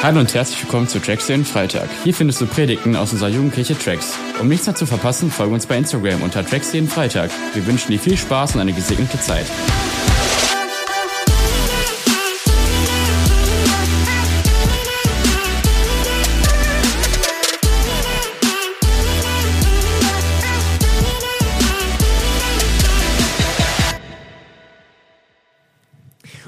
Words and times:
Hallo 0.00 0.20
und 0.20 0.32
herzlich 0.32 0.62
willkommen 0.62 0.86
zu 0.86 1.00
Tracks 1.00 1.26
den 1.26 1.44
Freitag. 1.44 1.88
Hier 2.04 2.14
findest 2.14 2.40
du 2.40 2.46
Predigten 2.46 2.94
aus 2.94 3.12
unserer 3.12 3.30
Jugendkirche 3.30 3.76
Tracks. 3.76 4.16
Um 4.40 4.46
nichts 4.46 4.64
mehr 4.64 4.76
zu 4.76 4.86
verpassen, 4.86 5.28
folge 5.28 5.52
uns 5.52 5.66
bei 5.66 5.76
Instagram 5.76 6.22
unter 6.22 6.46
Tracks 6.46 6.72
jeden 6.72 6.86
Freitag. 6.86 7.32
Wir 7.52 7.66
wünschen 7.66 7.90
dir 7.90 7.98
viel 7.98 8.16
Spaß 8.16 8.54
und 8.54 8.60
eine 8.60 8.72
gesegnete 8.72 9.18
Zeit. 9.18 9.46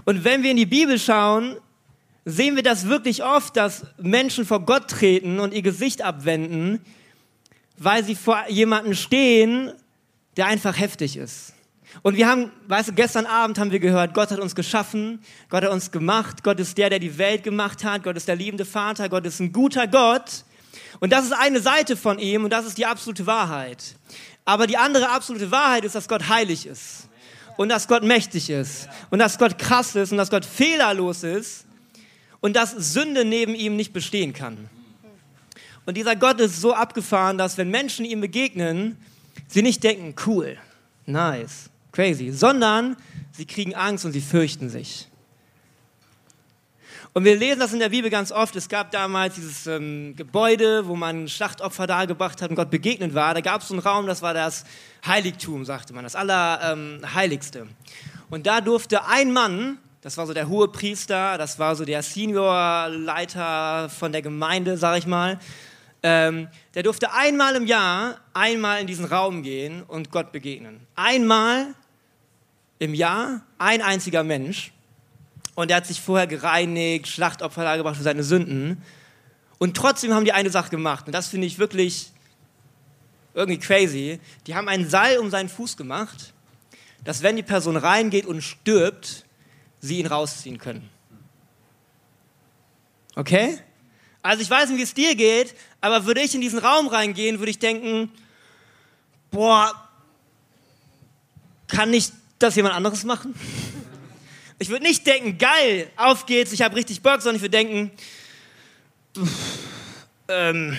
Und 0.05 0.23
wenn 0.25 0.45
wir 0.45 0.53
in 0.53 0.57
die 0.57 0.67
Bibel 0.67 1.01
schauen, 1.01 1.57
sehen 2.25 2.57
wir 2.57 2.63
das 2.63 2.87
wirklich 2.87 3.25
oft, 3.25 3.57
dass 3.57 3.87
Menschen 3.99 4.45
vor 4.45 4.61
Gott 4.61 4.89
treten 4.89 5.41
und 5.41 5.55
ihr 5.55 5.63
Gesicht 5.63 6.03
abwenden, 6.03 6.81
weil 7.79 8.05
sie 8.05 8.15
vor 8.15 8.45
jemandem 8.49 8.95
stehen, 8.95 9.73
der 10.37 10.47
einfach 10.47 10.79
heftig 10.79 11.17
ist. 11.17 11.55
Und 12.03 12.17
wir 12.17 12.29
haben, 12.29 12.53
weißt 12.69 12.91
du, 12.91 12.93
gestern 12.93 13.27
Abend 13.27 13.59
haben 13.59 13.73
wir 13.73 13.81
gehört, 13.81 14.15
Gott 14.15 14.31
hat 14.31 14.39
uns 14.39 14.55
geschaffen, 14.55 15.21
Gott 15.49 15.65
hat 15.65 15.73
uns 15.73 15.91
gemacht, 15.91 16.45
Gott 16.45 16.61
ist 16.61 16.79
der, 16.79 16.91
der 16.91 17.01
die 17.01 17.19
Welt 17.19 17.43
gemacht 17.43 17.83
hat, 17.83 18.05
Gott 18.05 18.17
ist 18.17 18.29
der 18.29 18.37
liebende 18.37 18.65
Vater, 18.65 19.09
Gott 19.09 19.27
ist 19.27 19.41
ein 19.41 19.53
guter 19.53 19.89
Gott. 19.89 20.45
Und 21.01 21.13
das 21.13 21.25
ist 21.25 21.33
eine 21.33 21.61
Seite 21.61 21.97
von 21.97 22.19
ihm 22.19 22.45
und 22.45 22.51
das 22.51 22.67
ist 22.67 22.79
die 22.79 22.87
absolute 22.87 23.27
Wahrheit. 23.27 23.97
Aber 24.45 24.67
die 24.67 24.77
andere 24.77 25.11
absolute 25.11 25.51
Wahrheit 25.51 25.85
ist, 25.85 25.95
dass 25.95 26.09
Gott 26.09 26.29
heilig 26.29 26.67
ist 26.67 27.09
und 27.57 27.71
dass 27.71 27.89
Gott 27.89 28.05
mächtig 28.05 28.51
ist 28.51 28.89
und 29.11 29.19
dass 29.19 29.39
Gott 29.39 29.59
krass 29.59 29.97
ist 29.97 30.13
und 30.13 30.19
dass 30.19 30.31
Gott 30.31 30.45
fehlerlos 30.45 31.25
ist 31.25 31.67
und 32.41 32.57
dass 32.57 32.73
Sünde 32.73 33.25
neben 33.25 33.55
ihm 33.55 33.77
nicht 33.77 33.93
bestehen 33.93 34.33
kann. 34.33 34.69
Und 35.87 35.97
dieser 35.97 36.17
Gott 36.17 36.41
ist 36.41 36.61
so 36.61 36.75
abgefahren, 36.75 37.39
dass 37.39 37.59
wenn 37.59 37.71
Menschen 37.71 38.05
ihm 38.05 38.21
begegnen, 38.21 38.97
sie 39.49 39.63
nicht 39.63 39.83
denken, 39.83 40.15
cool, 40.27 40.59
nice, 41.07 41.71
crazy, 41.93 42.31
sondern 42.31 42.97
sie 43.33 43.47
kriegen 43.47 43.75
Angst 43.75 44.05
und 44.05 44.13
sie 44.13 44.21
fürchten 44.21 44.69
sich. 44.69 45.09
Und 47.13 47.25
wir 47.25 47.37
lesen 47.37 47.59
das 47.59 47.73
in 47.73 47.81
der 47.81 47.89
Bibel 47.89 48.09
ganz 48.09 48.31
oft. 48.31 48.55
Es 48.55 48.69
gab 48.69 48.93
damals 48.93 49.35
dieses 49.35 49.67
ähm, 49.67 50.15
Gebäude, 50.15 50.87
wo 50.87 50.95
man 50.95 51.29
Schlachtopfer 51.29 51.89
dargebracht 51.89 52.41
hat 52.41 52.51
und 52.51 52.57
Gott 52.57 52.71
begegnet 52.71 53.15
war. 53.15 53.35
Da 53.35 53.41
gab 53.41 53.63
es 53.63 53.69
so 53.69 53.75
einen 53.75 53.83
Raum, 53.83 54.07
das 54.07 54.23
war 54.23 54.33
das 54.33 54.65
Heiligtum, 55.05 55.65
sagte 55.65 55.93
man, 55.93 56.05
das 56.05 56.15
Allerheiligste. 56.15 57.61
Ähm, 57.61 57.69
und 58.31 58.47
da 58.47 58.61
durfte 58.61 59.07
ein 59.07 59.33
Mann 59.33 59.79
das 60.03 60.17
war 60.17 60.27
so 60.27 60.33
der 60.33 60.49
hohe 60.49 60.69
Priester, 60.69 61.37
das 61.37 61.59
war 61.59 61.77
so 61.77 61.85
der 61.85 62.03
Seniorleiter 62.03 63.91
von 63.91 64.13
der 64.13 64.23
Gemeinde, 64.23 64.77
sag 64.79 64.99
ich 64.99 65.07
mal. 65.07 65.39
Ähm, 66.03 66.49
der 66.75 66.83
durfte 66.83 67.13
einmal 67.13 67.55
im 67.57 67.67
Jahr 67.67 68.19
einmal 68.33 68.81
in 68.81 68.87
diesen 68.87 69.05
Raum 69.05 69.43
gehen 69.43 69.83
und 69.83 70.11
Gott 70.11 70.33
begegnen. 70.33 70.87
Einmal 70.95 71.75
im 72.79 72.95
Jahr, 72.95 73.43
ein 73.59 73.83
einziger 73.83 74.25
Mensch. 74.25 74.73
Und 75.55 75.71
er 75.71 75.77
hat 75.77 75.87
sich 75.87 76.01
vorher 76.01 76.27
gereinigt, 76.27 77.07
Schlachtopfer 77.07 77.65
dargebracht 77.65 77.97
für 77.97 78.03
seine 78.03 78.23
Sünden. 78.23 78.83
Und 79.59 79.77
trotzdem 79.77 80.15
haben 80.15 80.25
die 80.25 80.33
eine 80.33 80.49
Sache 80.49 80.71
gemacht. 80.71 81.07
Und 81.07 81.13
das 81.13 81.29
finde 81.29 81.47
ich 81.47 81.59
wirklich 81.59 82.11
irgendwie 83.35 83.59
crazy. 83.59 84.19
Die 84.47 84.55
haben 84.55 84.69
einen 84.69 84.89
Seil 84.89 85.19
um 85.19 85.29
seinen 85.29 85.51
Fuß 85.51 85.77
gemacht, 85.77 86.33
dass 87.05 87.23
wenn 87.23 87.37
die 87.37 87.43
Person 87.43 87.77
reingeht 87.77 88.25
und 88.25 88.41
stirbt, 88.41 89.27
sie 89.81 90.01
ihn 90.01 90.07
rausziehen 90.07 90.59
können. 90.59 90.89
Okay? 93.17 93.59
Also 94.23 94.43
ich 94.43 94.51
weiß 94.51 94.69
nicht, 94.69 94.79
wie 94.79 94.83
es 94.83 94.95
dir 94.95 95.15
geht, 95.15 95.55
aber 95.81 96.05
würde 96.07 96.21
ich 96.21 96.35
in 96.35 96.41
diesen 96.41 96.59
Raum 96.59 96.89
reingehen, 96.89 97.39
würde 97.39 97.51
ich 97.51 97.59
denken, 97.59 98.11
boah, 99.31 99.73
kann 101.69 101.91
nicht 101.91 102.13
das 102.39 102.55
jemand 102.57 102.75
anderes 102.75 103.05
machen? 103.05 103.35
Ich 104.59 104.69
würde 104.69 104.85
nicht 104.85 105.07
denken, 105.07 105.39
geil, 105.39 105.91
auf 105.97 106.27
geht's, 106.27 106.53
ich 106.53 106.61
habe 106.61 106.77
richtig 106.77 107.01
Bock, 107.01 107.23
sondern 107.23 107.37
ich 107.37 107.43
würde 107.43 107.57
denken, 107.57 107.91
ähm, 110.29 110.77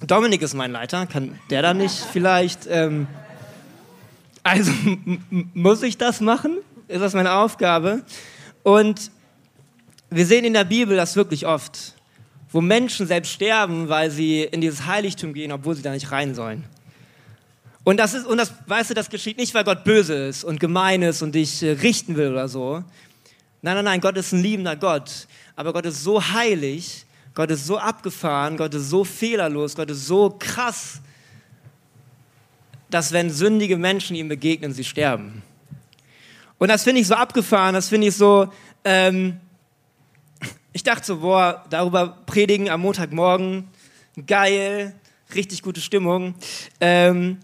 Dominik 0.00 0.42
ist 0.42 0.54
mein 0.54 0.72
Leiter, 0.72 1.06
kann 1.06 1.38
der 1.50 1.62
da 1.62 1.74
nicht 1.74 1.94
vielleicht? 2.12 2.66
Ähm, 2.68 3.06
also 4.42 4.72
muss 5.54 5.82
ich 5.82 5.96
das 5.96 6.20
machen? 6.20 6.58
Ist 6.92 7.00
das 7.00 7.14
meine 7.14 7.32
Aufgabe. 7.32 8.02
Und 8.62 9.10
wir 10.10 10.26
sehen 10.26 10.44
in 10.44 10.52
der 10.52 10.64
Bibel 10.64 10.96
das 10.96 11.16
wirklich 11.16 11.46
oft, 11.46 11.94
wo 12.50 12.60
Menschen 12.60 13.06
selbst 13.06 13.32
sterben, 13.32 13.88
weil 13.88 14.10
sie 14.10 14.42
in 14.42 14.60
dieses 14.60 14.86
Heiligtum 14.86 15.32
gehen, 15.32 15.52
obwohl 15.52 15.74
sie 15.74 15.82
da 15.82 15.92
nicht 15.92 16.12
rein 16.12 16.34
sollen. 16.34 16.64
Und 17.84 17.96
das 17.98 18.14
ist, 18.14 18.26
und 18.26 18.38
das, 18.38 18.52
weißt 18.66 18.90
du, 18.90 18.94
das 18.94 19.10
geschieht 19.10 19.38
nicht, 19.38 19.54
weil 19.54 19.64
Gott 19.64 19.84
böse 19.84 20.14
ist 20.14 20.44
und 20.44 20.60
gemein 20.60 21.02
ist 21.02 21.22
und 21.22 21.34
dich 21.34 21.62
äh, 21.62 21.72
richten 21.72 22.16
will 22.16 22.30
oder 22.30 22.46
so. 22.46 22.84
Nein, 23.62 23.74
nein, 23.76 23.84
nein, 23.84 24.00
Gott 24.00 24.16
ist 24.16 24.32
ein 24.32 24.42
liebender 24.42 24.76
Gott. 24.76 25.26
Aber 25.56 25.72
Gott 25.72 25.86
ist 25.86 26.02
so 26.02 26.22
heilig, 26.22 27.04
Gott 27.34 27.50
ist 27.50 27.66
so 27.66 27.78
abgefahren, 27.78 28.56
Gott 28.56 28.74
ist 28.74 28.90
so 28.90 29.04
fehlerlos, 29.04 29.74
Gott 29.74 29.90
ist 29.90 30.06
so 30.06 30.36
krass, 30.38 31.00
dass 32.90 33.12
wenn 33.12 33.30
sündige 33.30 33.76
Menschen 33.76 34.14
ihm 34.14 34.28
begegnen, 34.28 34.72
sie 34.72 34.84
sterben. 34.84 35.42
Und 36.62 36.68
das 36.68 36.84
finde 36.84 37.00
ich 37.00 37.08
so 37.08 37.14
abgefahren, 37.16 37.74
das 37.74 37.88
finde 37.88 38.06
ich 38.06 38.14
so, 38.14 38.46
ähm, 38.84 39.40
ich 40.72 40.84
dachte 40.84 41.04
so, 41.04 41.16
boah, 41.16 41.64
darüber 41.70 42.18
predigen 42.24 42.70
am 42.70 42.82
Montagmorgen, 42.82 43.66
geil, 44.28 44.94
richtig 45.34 45.62
gute 45.62 45.80
Stimmung. 45.80 46.36
Ähm, 46.80 47.38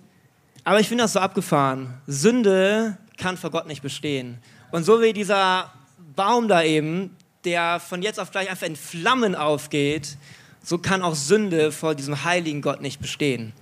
aber 0.62 0.78
ich 0.78 0.86
finde 0.86 1.02
das 1.02 1.14
so 1.14 1.18
abgefahren. 1.18 1.94
Sünde 2.06 2.96
kann 3.16 3.36
vor 3.36 3.50
Gott 3.50 3.66
nicht 3.66 3.82
bestehen. 3.82 4.38
Und 4.70 4.84
so 4.84 5.02
wie 5.02 5.12
dieser 5.12 5.72
Baum 6.14 6.46
da 6.46 6.62
eben, 6.62 7.16
der 7.44 7.80
von 7.80 8.02
jetzt 8.02 8.20
auf 8.20 8.30
gleich 8.30 8.48
einfach 8.48 8.68
in 8.68 8.76
Flammen 8.76 9.34
aufgeht, 9.34 10.16
so 10.62 10.78
kann 10.78 11.02
auch 11.02 11.16
Sünde 11.16 11.72
vor 11.72 11.96
diesem 11.96 12.22
heiligen 12.22 12.62
Gott 12.62 12.80
nicht 12.80 13.00
bestehen. 13.00 13.52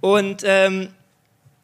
Und 0.00 0.40
ähm, 0.46 0.88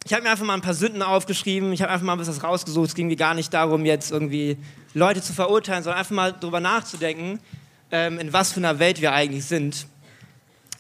ich 0.05 0.13
habe 0.13 0.23
mir 0.23 0.31
einfach 0.31 0.45
mal 0.45 0.55
ein 0.55 0.63
paar 0.63 0.75
Sünden 0.75 1.03
aufgeschrieben, 1.03 1.73
ich 1.73 1.83
habe 1.83 1.93
einfach 1.93 2.07
mal 2.07 2.19
was 2.19 2.43
rausgesucht. 2.43 2.89
Es 2.89 2.95
ging 2.95 3.09
mir 3.09 3.17
gar 3.17 3.35
nicht 3.35 3.53
darum, 3.53 3.85
jetzt 3.85 4.11
irgendwie 4.11 4.57
Leute 4.95 5.21
zu 5.21 5.33
verurteilen, 5.33 5.83
sondern 5.83 5.99
einfach 5.99 6.15
mal 6.15 6.33
darüber 6.33 6.61
nachzudenken, 6.61 7.39
ähm, 7.91 8.19
in 8.19 8.33
was 8.33 8.53
für 8.53 8.61
einer 8.61 8.79
Welt 8.79 9.01
wir 9.01 9.13
eigentlich 9.13 9.45
sind. 9.45 9.87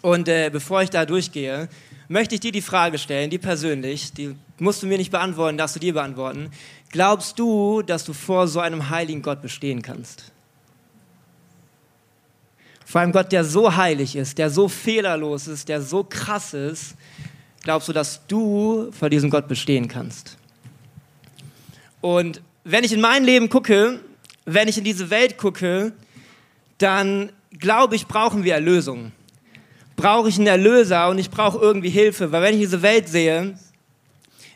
Und 0.00 0.28
äh, 0.28 0.48
bevor 0.50 0.82
ich 0.82 0.90
da 0.90 1.04
durchgehe, 1.04 1.68
möchte 2.08 2.34
ich 2.34 2.40
dir 2.40 2.52
die 2.52 2.62
Frage 2.62 2.98
stellen, 2.98 3.28
die 3.30 3.38
persönlich, 3.38 4.12
die 4.12 4.34
musst 4.58 4.82
du 4.82 4.86
mir 4.86 4.96
nicht 4.96 5.10
beantworten, 5.10 5.58
darfst 5.58 5.76
du 5.76 5.80
dir 5.80 5.92
beantworten. 5.92 6.50
Glaubst 6.90 7.38
du, 7.38 7.82
dass 7.82 8.04
du 8.04 8.14
vor 8.14 8.48
so 8.48 8.60
einem 8.60 8.88
heiligen 8.88 9.22
Gott 9.22 9.42
bestehen 9.42 9.82
kannst? 9.82 10.32
Vor 12.86 13.02
einem 13.02 13.12
Gott, 13.12 13.30
der 13.30 13.44
so 13.44 13.76
heilig 13.76 14.16
ist, 14.16 14.38
der 14.38 14.50
so 14.50 14.66
fehlerlos 14.66 15.46
ist, 15.46 15.68
der 15.68 15.80
so 15.82 16.02
krass 16.02 16.54
ist, 16.54 16.96
glaubst 17.62 17.88
du, 17.88 17.92
dass 17.92 18.26
du 18.26 18.90
vor 18.92 19.10
diesem 19.10 19.30
Gott 19.30 19.48
bestehen 19.48 19.88
kannst? 19.88 20.36
Und 22.00 22.40
wenn 22.64 22.84
ich 22.84 22.92
in 22.92 23.00
mein 23.00 23.24
Leben 23.24 23.48
gucke, 23.48 24.00
wenn 24.44 24.68
ich 24.68 24.78
in 24.78 24.84
diese 24.84 25.10
Welt 25.10 25.36
gucke, 25.38 25.92
dann 26.78 27.30
glaube 27.58 27.96
ich, 27.96 28.06
brauchen 28.06 28.44
wir 28.44 28.54
Erlösung. 28.54 29.12
Brauche 29.96 30.28
ich 30.28 30.38
einen 30.38 30.46
Erlöser 30.46 31.08
und 31.08 31.18
ich 31.18 31.30
brauche 31.30 31.58
irgendwie 31.58 31.90
Hilfe, 31.90 32.32
weil 32.32 32.42
wenn 32.42 32.54
ich 32.54 32.60
diese 32.60 32.80
Welt 32.82 33.08
sehe, 33.08 33.54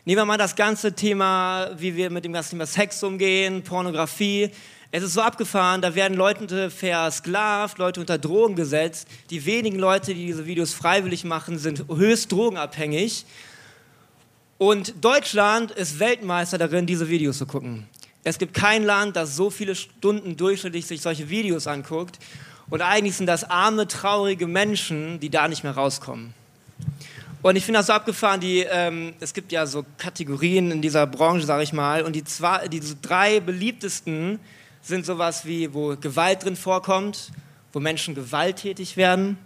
nehmen 0.05 0.17
wir 0.17 0.25
mal 0.25 0.37
das 0.37 0.55
ganze 0.55 0.93
Thema, 0.93 1.69
wie 1.77 1.95
wir 1.95 2.09
mit 2.09 2.25
dem 2.25 2.33
ganzen 2.33 2.51
Thema 2.51 2.65
Sex 2.65 3.03
umgehen, 3.03 3.63
Pornografie, 3.63 4.49
es 4.97 5.03
ist 5.03 5.13
so 5.15 5.21
abgefahren, 5.21 5.81
da 5.81 5.93
werden 5.93 6.15
Leute 6.15 6.69
versklavt, 6.69 7.79
Leute 7.79 7.99
unter 7.99 8.17
Drogen 8.17 8.55
gesetzt. 8.55 9.09
Die 9.29 9.45
wenigen 9.45 9.77
Leute, 9.77 10.13
die 10.13 10.27
diese 10.27 10.45
Videos 10.45 10.73
freiwillig 10.73 11.25
machen, 11.25 11.57
sind 11.57 11.83
höchst 11.89 12.31
drogenabhängig. 12.31 13.25
Und 14.57 14.93
Deutschland 15.03 15.71
ist 15.71 15.99
Weltmeister 15.99 16.57
darin, 16.57 16.85
diese 16.85 17.09
Videos 17.09 17.39
zu 17.39 17.45
gucken. 17.45 17.89
Es 18.23 18.37
gibt 18.37 18.53
kein 18.53 18.85
Land, 18.85 19.17
das 19.17 19.35
so 19.35 19.49
viele 19.49 19.75
Stunden 19.75 20.37
durchschnittlich 20.37 20.85
sich 20.85 21.01
solche 21.01 21.29
Videos 21.29 21.67
anguckt. 21.67 22.17
Und 22.69 22.81
eigentlich 22.81 23.17
sind 23.17 23.27
das 23.27 23.43
arme, 23.43 23.89
traurige 23.89 24.47
Menschen, 24.47 25.19
die 25.19 25.29
da 25.29 25.49
nicht 25.49 25.65
mehr 25.65 25.73
rauskommen. 25.73 26.33
Und 27.41 27.57
ich 27.57 27.65
finde 27.65 27.79
das 27.79 27.87
so 27.87 27.93
abgefahren, 27.93 28.39
die, 28.39 28.59
ähm, 28.61 29.13
es 29.19 29.33
gibt 29.33 29.51
ja 29.51 29.65
so 29.65 29.85
Kategorien 29.97 30.71
in 30.71 30.81
dieser 30.81 31.05
Branche, 31.05 31.45
sage 31.45 31.63
ich 31.63 31.73
mal, 31.73 32.03
und 32.03 32.15
die, 32.15 32.23
zwei, 32.23 32.69
die 32.69 32.81
drei 33.01 33.41
beliebtesten 33.41 34.39
sind 34.87 35.05
sowas 35.05 35.45
wie, 35.45 35.73
wo 35.73 35.95
Gewalt 35.95 36.43
drin 36.43 36.55
vorkommt, 36.55 37.31
wo 37.73 37.79
Menschen 37.79 38.15
gewalttätig 38.15 38.97
werden. 38.97 39.37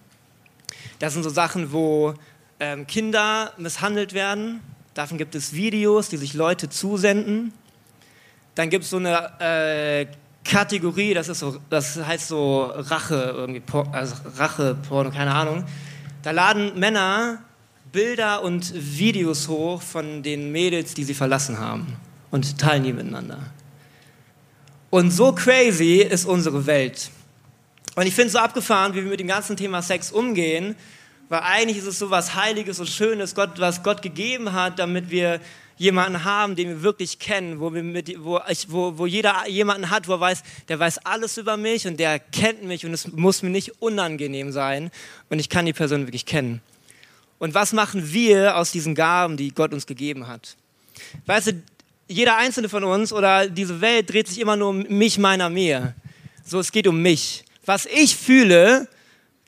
Das 1.00 1.14
sind 1.14 1.24
so 1.24 1.30
Sachen, 1.30 1.72
wo 1.72 2.14
ähm, 2.60 2.86
Kinder 2.86 3.54
misshandelt 3.58 4.14
werden. 4.14 4.60
Davon 4.94 5.18
gibt 5.18 5.36
es 5.36 5.54
Videos, 5.54 6.10
die 6.10 6.18
sich 6.18 6.34
Leute 6.34 6.70
zusenden. 6.70 7.54
Dann 8.56 8.70
gibt 8.70 8.84
es 8.84 8.90
so 8.90 8.98
eine 8.98 9.40
äh, 9.40 10.08
Kategorie, 10.44 11.14
das, 11.14 11.30
ist 11.30 11.40
so, 11.40 11.58
das 11.70 11.96
heißt 11.96 12.28
so 12.28 12.64
Rache, 12.64 13.34
irgendwie, 13.36 13.62
also 13.92 14.16
Rache, 14.36 14.76
Porno, 14.88 15.12
keine 15.12 15.34
Ahnung. 15.34 15.64
Da 16.24 16.32
laden 16.32 16.78
Männer 16.78 17.40
Bilder 17.92 18.44
und 18.44 18.74
Videos 18.76 19.48
hoch 19.48 19.82
von 19.82 20.22
den 20.22 20.52
Mädels, 20.52 20.94
die 20.94 21.04
sie 21.04 21.14
verlassen 21.14 21.60
haben 21.60 21.96
und 22.30 22.58
teilen 22.60 22.84
die 22.84 22.94
miteinander. 22.94 23.40
Und 24.90 25.12
so 25.12 25.32
crazy 25.32 25.98
ist 26.02 26.26
unsere 26.26 26.66
Welt. 26.66 27.12
Und 27.96 28.08
ich 28.08 28.16
finde 28.16 28.28
es 28.28 28.34
so 28.34 28.40
abgefahren, 28.40 28.94
wie 28.94 29.04
wir 29.04 29.12
mit 29.12 29.20
dem 29.20 29.28
ganzen 29.28 29.56
Thema 29.56 29.82
Sex 29.82 30.12
umgehen, 30.12 30.76
weil 31.28 31.42
eigentlich 31.42 31.78
ist 31.78 31.86
es 31.86 32.00
so 32.00 32.10
was 32.10 32.34
Heiliges 32.34 32.80
und 32.80 32.90
Schönes, 32.90 33.36
Gott, 33.36 33.60
was 33.60 33.84
Gott 33.84 34.02
gegeben 34.02 34.54
hat, 34.54 34.80
damit 34.80 35.12
wir 35.12 35.40
jemanden 35.78 36.24
haben, 36.24 36.56
den 36.56 36.70
wir 36.70 36.82
wirklich 36.82 37.20
kennen, 37.20 37.60
wo, 37.60 37.74
wir 37.74 37.84
mit, 37.84 38.14
wo, 38.24 38.42
ich, 38.50 38.72
wo, 38.72 38.98
wo 38.98 39.06
jeder 39.06 39.48
jemanden 39.48 39.90
hat, 39.90 40.08
wo 40.08 40.14
er 40.14 40.20
weiß, 40.20 40.44
der 40.68 40.80
weiß 40.80 41.06
alles 41.06 41.38
über 41.38 41.56
mich 41.56 41.88
und 41.88 42.00
der 42.00 42.20
kennt 42.20 42.64
mich 42.64 42.86
und 42.86 42.94
es 42.94 43.08
muss 43.12 43.44
mir 43.44 43.50
nicht 43.50 43.82
unangenehm 43.82 44.52
sein 44.52 44.92
und 45.30 45.40
ich 45.40 45.50
kann 45.50 45.66
die 45.66 45.74
Person 45.74 46.08
wirklich 46.08 46.26
kennen. 46.26 46.62
Und 47.38 47.54
was 47.54 47.72
machen 47.74 48.12
wir 48.12 48.58
aus 48.58 48.72
diesen 48.72 48.96
Gaben, 48.96 49.38
die 49.38 49.54
Gott 49.54 49.72
uns 49.72 49.86
gegeben 49.86 50.28
hat? 50.28 50.58
Weißt 51.26 51.48
du, 51.48 51.64
jeder 52.10 52.38
einzelne 52.38 52.68
von 52.70 52.84
uns 52.84 53.14
oder 53.14 53.48
diese 53.48 53.82
Welt 53.82 54.12
dreht 54.12 54.28
sich 54.28 54.40
immer 54.40 54.56
nur 54.56 54.70
um 54.70 54.80
mich, 54.90 55.18
meiner, 55.20 55.50
mir. 55.50 55.94
So, 56.44 56.60
es 56.60 56.72
geht 56.72 56.88
um 56.88 57.02
mich. 57.02 57.46
Was 57.66 57.86
ich 57.86 58.16
fühle, 58.16 58.88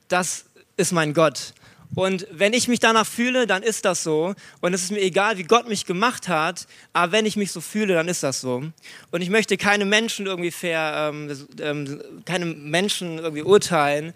das 0.08 0.46
ist 0.78 0.92
mein 0.92 1.14
Gott. 1.14 1.54
Und 1.96 2.28
wenn 2.32 2.54
ich 2.54 2.68
mich 2.68 2.80
danach 2.80 3.06
fühle, 3.06 3.48
dann 3.48 3.64
ist 3.64 3.84
das 3.84 4.04
so. 4.04 4.36
Und 4.62 4.74
es 4.74 4.84
ist 4.84 4.92
mir 4.92 5.02
egal, 5.02 5.40
wie 5.40 5.44
Gott 5.44 5.68
mich 5.68 5.86
gemacht 5.86 6.30
hat, 6.30 6.68
aber 6.94 7.12
wenn 7.12 7.26
ich 7.26 7.36
mich 7.36 7.52
so 7.52 7.60
fühle, 7.60 7.96
dann 7.96 8.08
ist 8.08 8.24
das 8.24 8.40
so. 8.40 8.64
Und 9.10 9.22
ich 9.22 9.30
möchte 9.30 9.58
keine 9.58 9.84
Menschen 9.84 10.28
irgendwie 10.28 10.52
fair, 10.52 11.12
ähm, 11.12 11.48
ähm, 11.60 12.02
keine 12.26 12.46
Menschen 12.46 13.18
irgendwie 13.18 13.42
urteilen, 13.42 14.14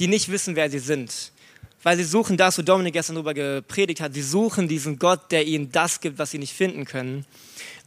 die 0.00 0.08
nicht 0.08 0.30
wissen, 0.30 0.56
wer 0.56 0.68
sie 0.68 0.80
sind 0.80 1.32
weil 1.84 1.98
sie 1.98 2.04
suchen 2.04 2.36
das, 2.36 2.58
wo 2.58 2.62
Dominik 2.62 2.94
gestern 2.94 3.14
darüber 3.14 3.34
gepredigt 3.34 4.00
hat. 4.00 4.14
Sie 4.14 4.22
suchen 4.22 4.66
diesen 4.66 4.98
Gott, 4.98 5.30
der 5.30 5.46
ihnen 5.46 5.70
das 5.70 6.00
gibt, 6.00 6.18
was 6.18 6.30
sie 6.30 6.38
nicht 6.38 6.54
finden 6.54 6.86
können. 6.86 7.26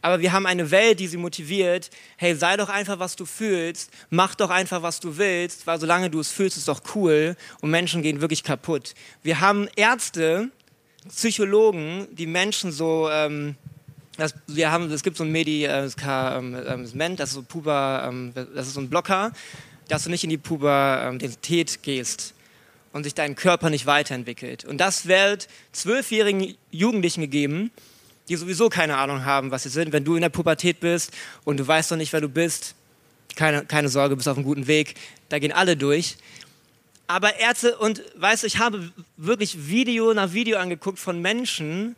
Aber 0.00 0.20
wir 0.20 0.32
haben 0.32 0.46
eine 0.46 0.70
Welt, 0.70 1.00
die 1.00 1.08
sie 1.08 1.16
motiviert. 1.16 1.90
Hey, 2.16 2.34
sei 2.36 2.56
doch 2.56 2.68
einfach, 2.68 2.98
was 2.98 3.16
du 3.16 3.26
fühlst. 3.26 3.90
Mach 4.10 4.34
doch 4.34 4.50
einfach, 4.50 4.82
was 4.82 5.00
du 5.00 5.16
willst, 5.16 5.66
weil 5.66 5.80
solange 5.80 6.08
du 6.08 6.20
es 6.20 6.30
fühlst, 6.30 6.56
ist 6.56 6.68
doch 6.68 6.82
cool. 6.94 7.36
Und 7.60 7.70
Menschen 7.70 8.02
gehen 8.02 8.20
wirklich 8.20 8.44
kaputt. 8.44 8.94
Wir 9.22 9.40
haben 9.40 9.68
Ärzte, 9.74 10.50
Psychologen, 11.08 12.06
die 12.12 12.26
Menschen 12.26 12.70
so. 12.70 13.08
Ähm, 13.10 13.56
das, 14.16 14.34
wir 14.48 14.72
haben, 14.72 14.90
es 14.90 15.04
gibt 15.04 15.16
so 15.16 15.22
ein 15.22 15.30
Medikament, 15.30 16.66
ähm, 16.66 17.16
das 17.16 17.28
ist 17.28 17.34
so 17.34 17.42
Puber, 17.42 18.04
ähm, 18.08 18.32
das 18.34 18.66
ist 18.66 18.74
so 18.74 18.80
ein 18.80 18.90
Blocker, 18.90 19.32
dass 19.86 20.04
du 20.04 20.10
nicht 20.10 20.24
in 20.24 20.30
die 20.30 20.38
Pubertät 20.38 21.82
gehst 21.84 22.34
und 22.92 23.04
sich 23.04 23.14
dein 23.14 23.36
Körper 23.36 23.70
nicht 23.70 23.86
weiterentwickelt. 23.86 24.64
Und 24.64 24.78
das 24.78 25.06
wird 25.06 25.46
zwölfjährigen 25.70 26.56
Jugendlichen 26.72 27.20
gegeben, 27.20 27.70
die 28.28 28.36
sowieso 28.36 28.68
keine 28.68 28.96
Ahnung 28.96 29.24
haben, 29.24 29.50
was 29.50 29.62
sie 29.62 29.68
sind. 29.68 29.92
Wenn 29.92 30.04
du 30.04 30.16
in 30.16 30.22
der 30.22 30.28
Pubertät 30.28 30.80
bist 30.80 31.12
und 31.44 31.58
du 31.58 31.66
weißt 31.66 31.90
noch 31.90 31.98
nicht, 31.98 32.12
wer 32.12 32.20
du 32.20 32.28
bist, 32.28 32.74
keine, 33.36 33.64
keine 33.64 33.88
Sorge, 33.88 34.16
bist 34.16 34.28
auf 34.28 34.36
einem 34.36 34.44
guten 34.44 34.66
Weg. 34.66 34.94
Da 35.28 35.38
gehen 35.38 35.52
alle 35.52 35.76
durch. 35.76 36.16
Aber 37.06 37.38
Ärzte, 37.38 37.78
und 37.78 38.02
weißt 38.16 38.42
du, 38.42 38.46
ich 38.46 38.58
habe 38.58 38.92
wirklich 39.16 39.68
Video 39.68 40.12
nach 40.12 40.32
Video 40.32 40.58
angeguckt 40.58 40.98
von 40.98 41.22
Menschen, 41.22 41.96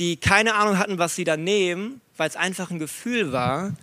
die 0.00 0.16
keine 0.16 0.54
Ahnung 0.54 0.78
hatten, 0.78 0.98
was 0.98 1.14
sie 1.14 1.24
da 1.24 1.36
nehmen, 1.36 2.00
weil 2.16 2.28
es 2.28 2.36
einfach 2.36 2.70
ein 2.70 2.80
Gefühl 2.80 3.32
war 3.32 3.74